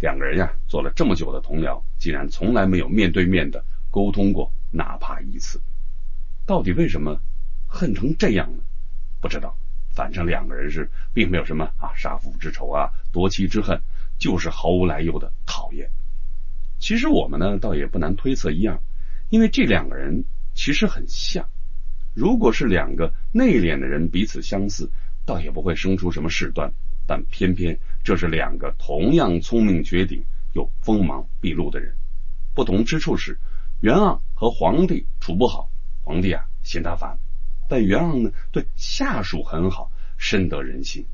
[0.00, 5.60] 两个人呀做了这么久的同僚，竟然从来没有面对面的沟通过，哪怕一次。
[6.44, 7.18] 到底为什么
[7.66, 8.62] 恨成这样呢？
[9.20, 9.56] 不知道。
[9.94, 13.80] 反正两个人是并没有什么啊杀父之仇啊夺妻之恨，
[14.18, 15.88] 就是毫无来由的讨厌。
[16.78, 18.78] 其实我们呢倒也不难推测一样，
[19.30, 21.48] 因为这两个人其实很像。
[22.12, 24.90] 如果是两个内敛的人彼此相似，
[25.24, 26.70] 倒也不会生出什么事端。
[27.06, 31.96] 但偏偏这是两个同样聪明绝顶又锋芒毕露的人。
[32.54, 33.36] 不同之处是，
[33.80, 35.68] 袁盎和皇帝处不好，
[36.04, 37.18] 皇帝啊嫌他烦。
[37.68, 41.04] 但袁盎呢，对下属很好，深得人心。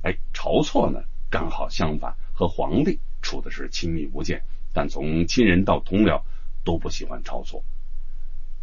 [0.00, 6.22] 哎，晁错呢，刚好相反，和皇帝处的是亲密无间，但从亲人到同僚
[6.64, 7.62] 都不喜欢晁错。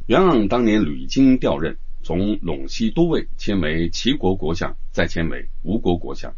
[0.08, 6.34] 袁盎当年屡经调任，从陇西都尉迁为齐国国相，再迁为吴国国相。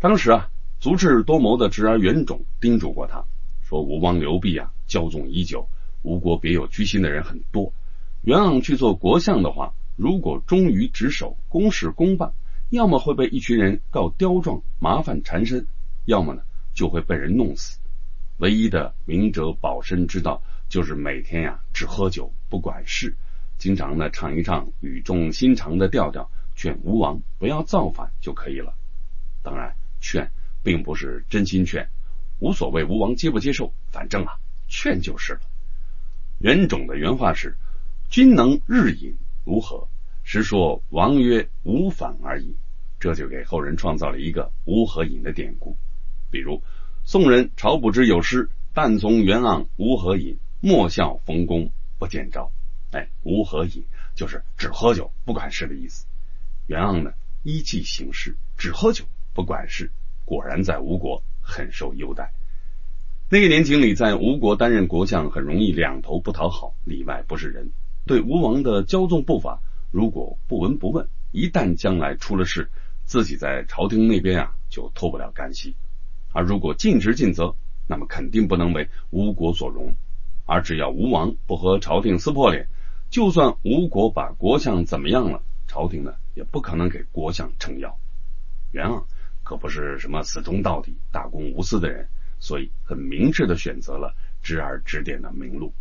[0.00, 0.48] 当时啊，
[0.80, 3.22] 足智多谋的侄儿袁种叮嘱过他
[3.62, 5.68] 说：“吴王刘濞啊，骄纵已久，
[6.02, 7.72] 吴国别有居心的人很多。
[8.22, 12.32] 袁盎去做国相的话。”如果忠于职守，公事公办，
[12.70, 15.66] 要么会被一群人告刁状，麻烦缠身；
[16.06, 16.40] 要么呢，
[16.72, 17.78] 就会被人弄死。
[18.38, 23.14] 唯一的明哲保身之道，就是每天呀只喝酒不管事，
[23.58, 28.72] 经常呢唱一唱语重心长的调调，劝吴王不要造反就可以了。
[29.42, 30.30] 当然，劝
[30.62, 31.88] 并不是真心劝，
[32.38, 34.32] 无所谓吴王接不接受，反正啊
[34.68, 35.40] 劝就是了。
[36.38, 37.56] 袁种的原话是
[38.10, 39.88] ：“君能日饮。”如何？
[40.22, 42.56] 实说王曰无反而已，
[43.00, 45.76] 这就给后人创造了一个无何饮的典故。
[46.30, 46.62] 比如
[47.04, 52.52] 宋人晁补之有诗：“但从袁盎无何饮，莫笑冯公不见招。”
[52.92, 53.84] 哎，无何饮
[54.14, 56.06] 就是只喝酒不管事的意思。
[56.66, 59.90] 袁盎呢依计行事，只喝酒不管事，
[60.24, 62.32] 果然在吴国很受优待。
[63.28, 67.70] 那个年景里，在吴国担任国相很容易两头不讨好，里外不是人。
[68.06, 69.60] 对吴王的骄纵不法，
[69.92, 72.68] 如果不闻不问，一旦将来出了事，
[73.04, 75.74] 自己在朝廷那边啊就脱不了干系；
[76.32, 77.54] 而如果尽职尽责，
[77.86, 79.94] 那么肯定不能为吴国所容。
[80.46, 82.66] 而只要吴王不和朝廷撕破脸，
[83.10, 87.96] 就算吴国把国相怎么样了，朝廷呢也不可能给国相撑腰。
[88.72, 89.04] 然而
[89.50, 92.06] 可不是什么死忠到底、大公无私的人，
[92.38, 95.74] 所以很明智的选择了直而指点的明路。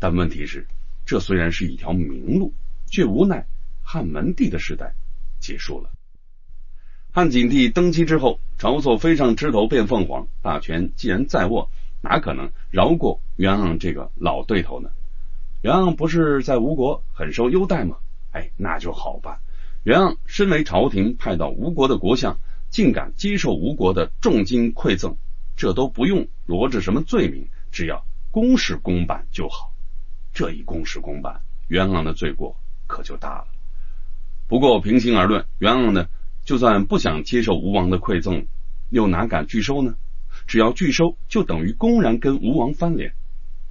[0.00, 0.66] 但问题是。
[1.06, 2.52] 这虽然是一条明路，
[2.86, 3.46] 却无奈
[3.82, 4.94] 汉文帝的时代
[5.38, 5.90] 结束了。
[7.12, 14.90] 汉景帝登基之后，晁错飞上枝头变凤凰，大权既然在握，哪可能饶过袁盎这个老对头呢？
[15.62, 17.96] 袁盎不是在吴国很受优待吗？
[18.32, 19.38] 哎，那就好办。
[19.82, 22.38] 袁盎身为朝廷派到吴国的国相，
[22.70, 25.16] 竟敢接受吴国的重金馈赠，
[25.56, 29.74] 这都不用罗织什么罪名，只要公事公办就好。
[30.32, 32.56] 这一公事公办，袁盎的罪过
[32.86, 33.48] 可就大了。
[34.46, 36.08] 不过平心而论，袁盎呢，
[36.44, 38.46] 就算不想接受吴王的馈赠，
[38.88, 39.96] 又哪敢拒收呢？
[40.46, 43.12] 只要拒收，就等于公然跟吴王翻脸。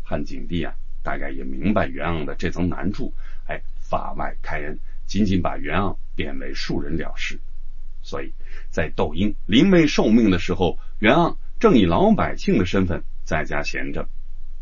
[0.03, 0.73] 汉景帝啊，
[1.03, 3.13] 大概也明白袁盎的这层难处，
[3.47, 7.39] 哎，法外开恩，仅仅把袁盎贬为庶人了事。
[8.01, 8.33] 所以
[8.69, 14.07] 在窦婴临危受命的时候，袁盎正以老百姓的身份在家闲着。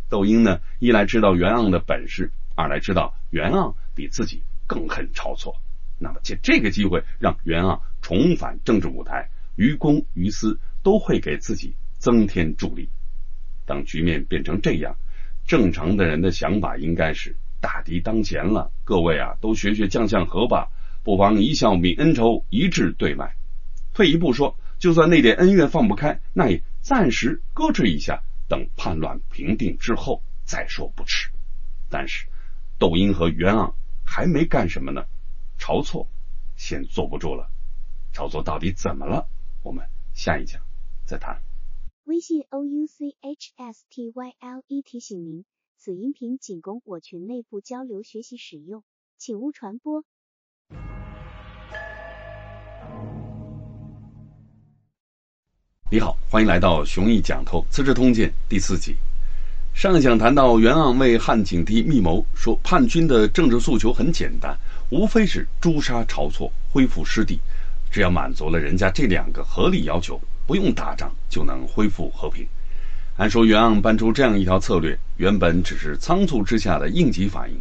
[0.10, 5.56] 窦婴呢，一来知道袁盎的本事，二来知道袁盎比自己更恨晁错，
[6.00, 12.90] 那么借这个机会让袁盎重返政治舞台，于公于私都会给自己增添助力。
[13.66, 14.96] 当局面变成这样，
[15.46, 20.70] 正常的人的想法应该是大敌当前了，各位啊，都学学将相和吧，
[21.08, 23.38] 不妨一笑泯恩仇，一致对外。
[23.94, 28.24] 退一步说，就算那点恩怨放不开，那也暂时搁置一下。
[28.50, 31.32] 等叛乱平定之后再说不迟。
[31.90, 32.28] 但是
[32.78, 35.06] 窦婴和袁盎还没干什么呢，
[35.58, 36.10] 晁错
[36.58, 37.50] 先坐不住了。
[38.14, 39.30] 晁错到底怎么了？
[39.64, 40.62] 我们下一讲
[41.06, 41.42] 再谈。
[42.04, 45.46] 微信 o u c h s t y l e 提醒您，
[45.78, 48.84] 此音频仅供我群内部交流学习使用，
[49.18, 50.04] 请勿传播。
[55.90, 58.94] 你好，欢迎来到雄毅讲透《资治通鉴》第四集。
[59.74, 64.54] 上一讲谈到袁盎为汉景帝密谋，说叛军的政治诉求很简单，
[64.90, 67.40] 无非是诛杀晁错，恢复失地。
[67.90, 70.20] 只要满足了人家这两个合理要求。
[70.46, 72.46] 不用打仗就能恢复和平。
[73.16, 77.58] 按说袁盎搬出这样一条策略，原本只是仓促之下的应急反应。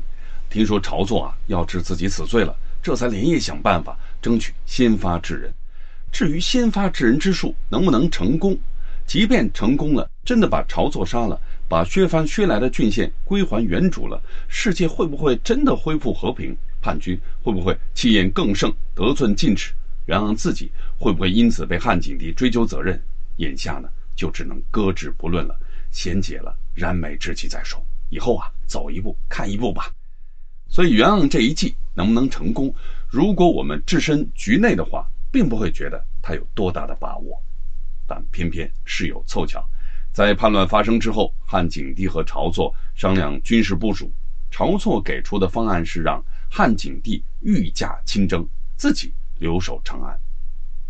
[0.51, 2.53] 听说晁错啊要治自己死罪了，
[2.83, 5.53] 这才连夜想办法争取先发制人。
[6.13, 8.59] 至于先发制人之术能不能成功，
[9.07, 16.57] 即便成功了，真的把晁错杀了，把削藩削来的郡县归还原主了，世界会不会真的恢复和平？
[16.81, 19.73] 叛军会不会气焰更盛，得寸进尺？
[20.07, 23.01] 袁盎自己会不会因此被汉景帝追究责任？
[23.39, 25.59] 眼下呢，就只能搁置不论了，
[25.91, 27.85] 先解了燃眉之急再说。
[28.09, 29.91] 以后啊，走一步看一步吧。
[30.69, 32.73] 所以袁盎这一计能不能成功？
[33.09, 35.05] 如果我们置身局内的话，
[35.37, 37.39] 并不会觉得他有多大的把握。
[38.07, 39.63] 但偏偏事有凑巧，
[40.11, 44.11] 在叛乱发生之后，汉景帝和晁错商量军事部署，
[44.51, 49.13] 晁错给出的方案是让汉景帝御驾亲征，自己。
[49.39, 50.19] 留守长安，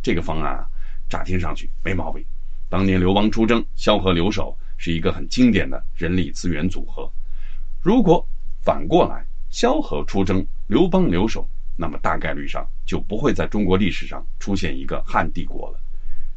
[0.01, 0.69] 这个方案啊，
[1.09, 2.25] 乍听上去没毛病。
[2.69, 7.11] 当年刘邦出征，萧何留守，是一个很经典的人力资源组合。
[7.83, 8.25] 如果
[8.63, 15.81] 反过来，萧何出征，刘邦留守，那么大概率上就不会在中国历史上出现一个汉帝国了。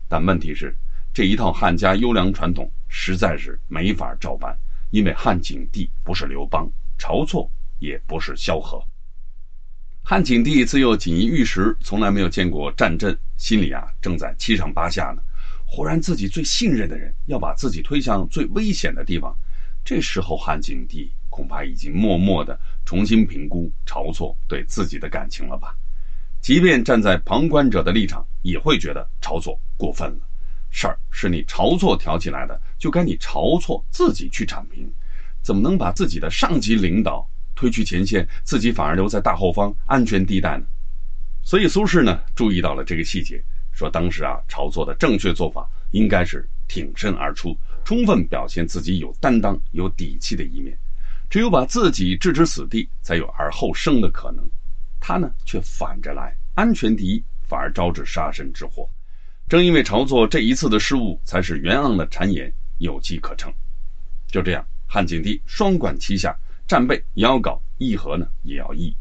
[0.08, 0.76] 但问题是，
[1.14, 4.56] 这一套汉家优良传统实在是没法照搬，
[4.92, 8.84] 因为汉景帝不是刘邦，晁错也不是萧何。
[10.04, 15.22] 汉景帝自幼锦衣玉食，从来没有见过战阵，心里啊正在七上八下呢。
[15.66, 19.36] 忽然自己最信任的人要把自己推向最危险的地方，
[19.86, 22.60] 这时候汉景帝恐怕已经默默的
[22.90, 25.76] 重新评估晁错对自己的感情了吧？
[26.42, 30.20] 即便站在旁观者的立场，也会觉得晁错过分了。
[30.72, 34.92] 事儿是你晁错挑起来的，就该你晁错自己去铲平，
[35.44, 37.24] 怎么能把自己的上级领导？
[37.54, 40.66] 推去前线，自己反而留在大后方安全地带呢。
[41.44, 43.40] 所以苏轼呢注意到了这个细节，
[43.72, 50.76] 说当时啊晁错的正确做法应该是挺身而出，充分表现自己有担当、有底气的一面。
[51.30, 54.44] 只有把自己置之死地，才有而后生的可能。
[55.00, 58.90] 他呢却反着来，安全第一，反而招致杀身之祸。
[59.48, 63.52] 正因为晁错这一次的失误，才使袁盎的谗言有机可乘。
[64.28, 66.36] 就这样，汉景帝双管齐下。
[66.68, 68.96] 战备也要搞，议和呢也要议。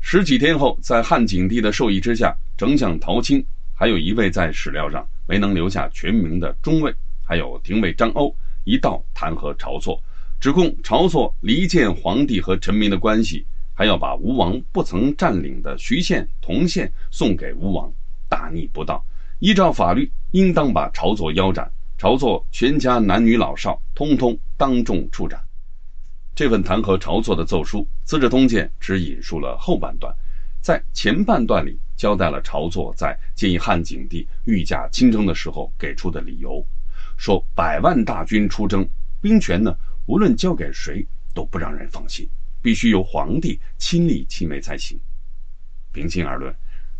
[0.00, 6.92] 十几天后，在汉景帝的授意之下，丞相陶青，还有一位在史料上没能留下全名的中尉，
[7.24, 10.02] 还有廷尉张欧，一道弹劾晁错，
[10.42, 17.88] 指控晁错离间皇帝和臣民的关系，还要把吴王不曾占领的徐县、同县送给吴王，
[18.28, 19.04] 大逆不道。
[19.38, 25.40] 依照法律，应当把晁错腰斩，晁错全家男女老少，通通当众处斩。
[26.34, 30.12] 这份弹劾晁错的奏书，《资治通鉴》只引述了后半段，
[30.60, 36.66] 在前半段里交代了晁错在建议汉景帝御驾亲征的时候给出的理由，
[37.16, 38.84] 说百万大军出征，
[39.20, 39.72] 兵权呢
[40.06, 42.28] 无论交给谁都不让人放心，
[42.60, 44.98] 必须由皇帝亲力亲为才行。
[45.92, 46.54] 平心而论，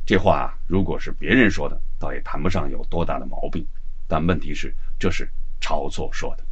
[0.05, 3.67] 这话如果是别人说的，倒也谈不上有多大的毛病，
[4.07, 5.29] 但问题是这是
[5.61, 6.45] 晁错说的。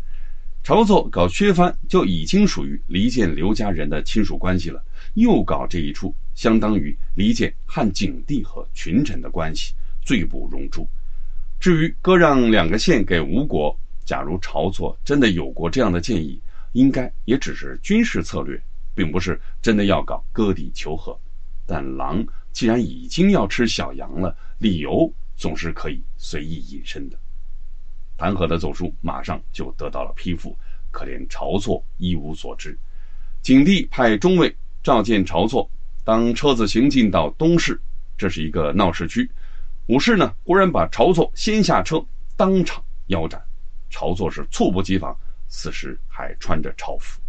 [0.63, 4.85] 晁错搞削藩就已经属于离间刘家人的亲属关系了，
[5.15, 9.75] 又搞这一出，相当于离间汉景帝和群臣的关系，
[10.05, 10.87] 罪不容诛。
[11.59, 13.75] 至于割让两个县给吴国，
[14.11, 16.43] 假如晁错真的有过这样的建议，
[16.73, 18.61] 应该也只是军事策略，
[18.93, 21.17] 并不是真的要搞割地求和。
[21.65, 27.17] 但狼既然已经要吃小羊了，理由总是可以随意隐身的。
[28.17, 30.57] 弹劾的奏书马上就得到了批复，
[30.91, 32.77] 可怜晁错一无所知。
[33.43, 34.53] 景帝派中尉
[34.83, 35.71] 召见晁错，
[36.03, 37.81] 当车子行进到东市，
[38.19, 39.31] 这是一个闹市区，
[39.87, 42.05] 武士呢忽然把晁错先下车，
[42.37, 43.41] 当场腰斩。
[43.91, 45.17] 晁错是猝不及防，
[45.49, 47.21] 此时还穿着朝服。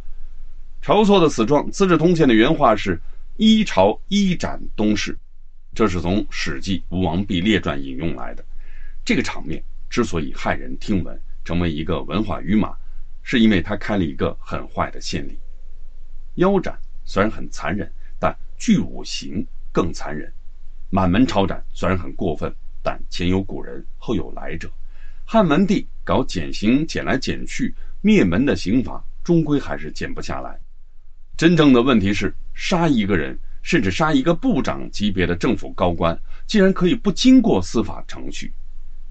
[0.82, 2.99] 晁错的死状，《资治通鉴》的原话是
[3.38, 5.18] “一朝一斩东市”，
[5.76, 8.43] 这是从《史记·吴王毕列传》引用来的。
[9.03, 9.62] 这个场面。
[9.89, 12.74] 之所以骇人听闻，成为一个文化语码，
[13.24, 15.38] 是因为他开了一个很坏的先例。
[16.36, 20.32] 腰斩虽然很残忍，但具五刑更残忍；
[20.89, 24.72] 满门抄斩虽然很过分，但前有古人，后有来者。
[25.34, 30.59] 汉文帝搞减刑，减来减去，灭门的刑罚终归还是减不下来。
[31.38, 38.51] 真正的问题是，杀一个人，甚至杀一个部长级别的政府高官，竟然可以不经过司法程序。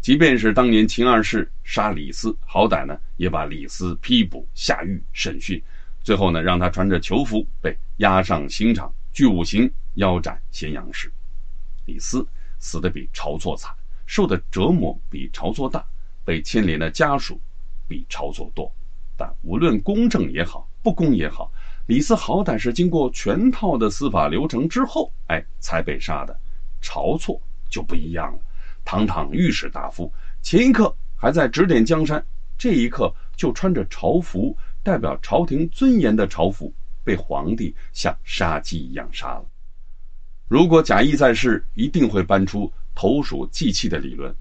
[0.02, 5.58] 即便是当年秦二世杀李斯，好歹呢也把李斯批捕下狱审讯，
[6.02, 11.10] 最后呢让他穿着囚服被押上刑场，具五刑，腰斩咸阳市。
[11.86, 12.22] 李斯
[12.58, 15.82] 死的比晁错惨，受的折磨比晁错大，
[16.30, 17.40] 被牵连的家属
[17.88, 18.72] 比晁错多。
[19.16, 21.50] 但无论公正也好，不公也好。
[21.88, 26.38] 李斯好歹是经过全套的司法流程之后，哎，才被杀的。
[26.80, 28.38] 晁错就不一样了，
[28.84, 32.24] 堂堂御史大夫，前一刻还在指点江山，
[32.56, 36.72] 这一刻就穿着朝服，代表朝廷尊严的朝服，
[37.02, 39.44] 被皇帝像杀鸡一样杀了。
[40.46, 44.32] 如果贾谊在世，一定会搬出投鼠忌器的理论，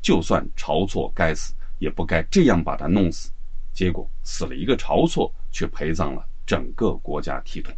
[0.00, 3.30] 就算晁错该死，也不该这样把他弄死。
[3.72, 6.24] 结果死了一个晁错，却陪葬了。
[6.46, 7.74] 整个国家体统，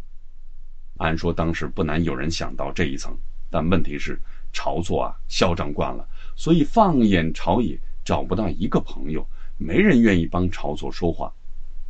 [0.95, 3.13] 按说当时不难有人想到这一层，
[3.49, 4.17] 但问题是
[4.53, 6.07] 晁错啊嚣张惯了，
[6.37, 11.29] 所以放眼朝野找不到一个朋友，没人愿意帮晁错说话。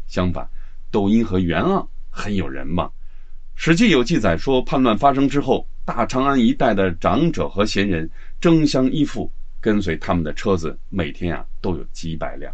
[0.07, 0.49] 相反，
[0.89, 2.87] 窦婴和袁盎很有人望。
[3.53, 8.09] 《史记》有记载说，叛乱发生之后，大长安一带的长者和贤人
[8.39, 9.31] 争相依附，
[9.61, 12.53] 跟随他们的车子每天啊都有几百辆。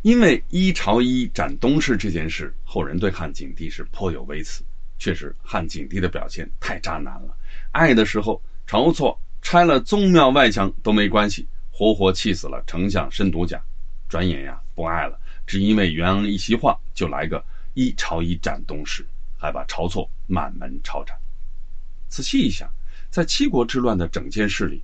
[0.00, 4.64] 因为一朝一斩东市这件事，后人对汉景帝是颇有微词。
[4.98, 7.36] 确实，汉景帝的表现太渣男了。
[7.72, 13.60] 爱的时候，晁错拆了宗庙外墙都没关系，活活气死了丞相申屠甲。
[14.08, 17.44] 转眼呀，不爱了，只因为元昂一席话，就来个
[17.74, 19.06] 一朝一斩东市，
[19.38, 21.16] 还把晁错满门抄斩。
[22.08, 22.68] 仔细一想，
[23.10, 24.82] 在七国之乱的整件事里，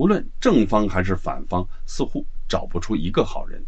[0.00, 3.62] 无论正方还是反方，似乎找不出一个好人。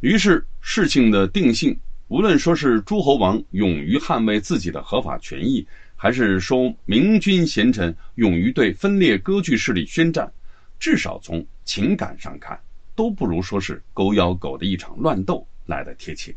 [0.00, 10.32] 于是事情的定性，无论说是诸侯王勇于捍卫自己的合法权益，还是说明君贤臣勇于对分裂割据势力宣战，
[10.80, 12.58] 至少从情感上看，
[12.94, 16.34] 都不如说是狗咬狗的一场乱斗来的贴切。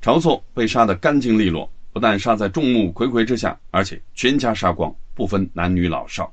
[0.00, 6.32] 晁错被杀得干净利落，不但杀在众目睽睽之下，而且全家杀光，不分男女老少。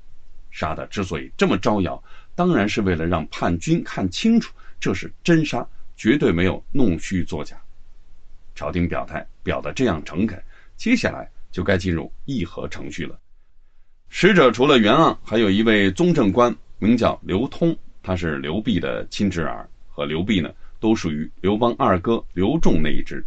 [0.55, 2.01] 杀的之所以这么招摇，
[2.33, 5.67] 当然是为了让叛军看清楚，这是真杀。
[5.97, 7.55] 绝对没有弄虚作假，
[8.53, 10.37] 朝廷表态表得这样诚恳，
[10.75, 13.17] 接下来就该进入议和程序了。
[14.09, 23.25] 使者除了袁盎，还有一位宗正官，名叫刘通，他是刘弼的亲侄儿，和刘弼呢都属于刘邦二哥刘仲那一支。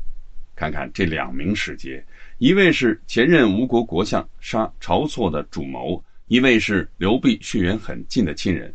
[0.54, 2.04] 看看这两名使节，
[2.36, 8.72] 一位是前任吴国国相杀晁错的主谋，一位是刘弼血缘很近的亲人，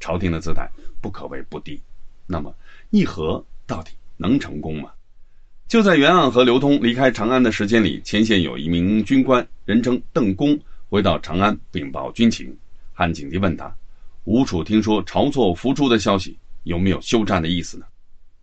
[0.00, 0.68] 朝廷的姿态
[1.00, 1.80] 不可谓不低。
[2.26, 2.52] 那么。
[2.90, 4.92] 议和到底能成功吗？
[5.66, 12.54] 就在袁盎和刘通离开长安的时间里，前线有一名军官，人称邓公，回到长安禀报军情。
[12.92, 13.74] 汉景帝问他
[14.24, 17.86] ：“吴楚听说晁错伏诛的消息，有没有休战的意思呢？”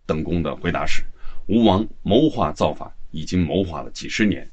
[0.04, 1.04] 邓公的回答是
[1.46, 4.50] ：“吴王谋划造反，已经谋划了几十年，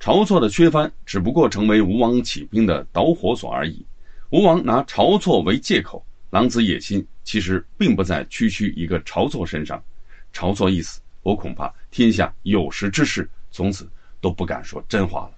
[0.00, 3.84] 晁错的削藩只不过成为吴王起兵的导火索而已。
[4.30, 9.82] 吴王拿晁错为借口。”狼子野心其实并不在区区一个晁错身上，
[10.30, 13.90] 晁错一死，我恐怕天下有识之士从此
[14.20, 15.30] 都不敢说真话了。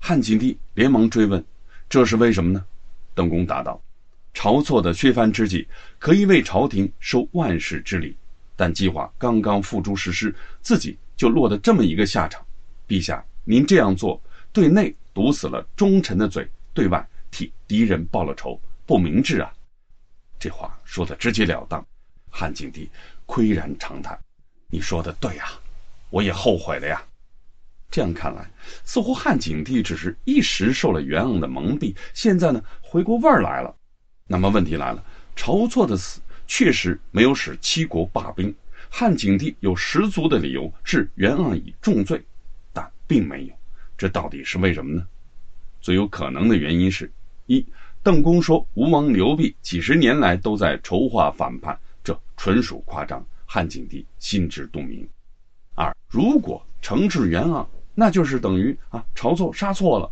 [0.00, 1.44] 汉景帝连忙追问
[1.88, 2.64] ：“这是为什么呢？”
[3.14, 3.80] 邓公答道
[4.34, 5.64] ：“晁错的削藩之计
[6.00, 8.16] 可以为朝廷收万世之礼，
[8.56, 12.44] 但计划刚刚付诸实施，自己就落得这么一个下场。
[12.88, 14.20] 陛下，您这样做，
[14.52, 19.52] 对内堵死了忠臣的嘴，对外替敌人报了仇，不明智啊！”
[20.36, 21.86] 这话说的直截了当，
[22.28, 22.90] 汉景帝
[23.24, 24.18] 喟然长叹
[24.68, 25.44] ：“你说的对呀，
[26.10, 27.00] 我也后悔了呀。”
[27.88, 28.50] 这样看来，
[28.84, 33.72] 似乎汉景帝只是一时受了袁盎的蒙蔽，现在呢回过味儿来了。
[34.26, 35.04] 那么问题来了，
[35.36, 38.52] 晁错的死确实没有使七国罢兵，
[38.90, 42.20] 汉景帝有十足的理由置袁盎以重罪，
[43.06, 43.54] 并没有。
[43.96, 45.06] 这到底是为什么呢？
[45.80, 47.10] 最有可能的原因是：
[47.46, 47.64] 一。
[48.02, 55.08] 邓公说：“吴王刘濞几十年来都在筹划反叛，这纯属夸张。”汉景帝心知肚明。
[55.74, 60.10] 二，如果惩治袁盎，那就是等于啊，晁错杀错了。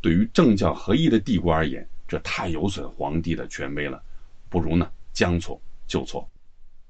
[0.00, 4.02] 对于政教合一的帝国而言，这太有损皇帝的权威了。
[4.48, 6.28] 不如呢，将错就错。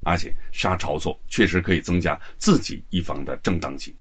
[0.03, 3.95] 而且杀晁错确实可以增加自己一方的正当性。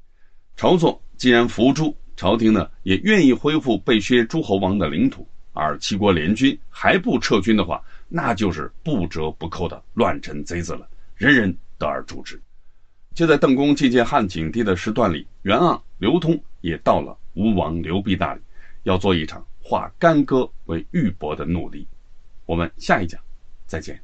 [0.58, 5.28] 晁错既然伏诛，朝廷呢也愿意恢复被削诸侯王的领土。
[5.56, 7.80] 而七国联军还不撤军的话，
[8.10, 12.41] 那就是不折不扣的乱臣贼子了，人人得而诛之。
[13.14, 18.41] 就在邓公觐见汉景帝的时段里，袁盎、刘通也到了吴王刘濞那里，
[18.82, 21.88] 要做一场化干戈为玉帛的努力。
[22.47, 23.22] 我们下一讲
[23.68, 24.01] 再见。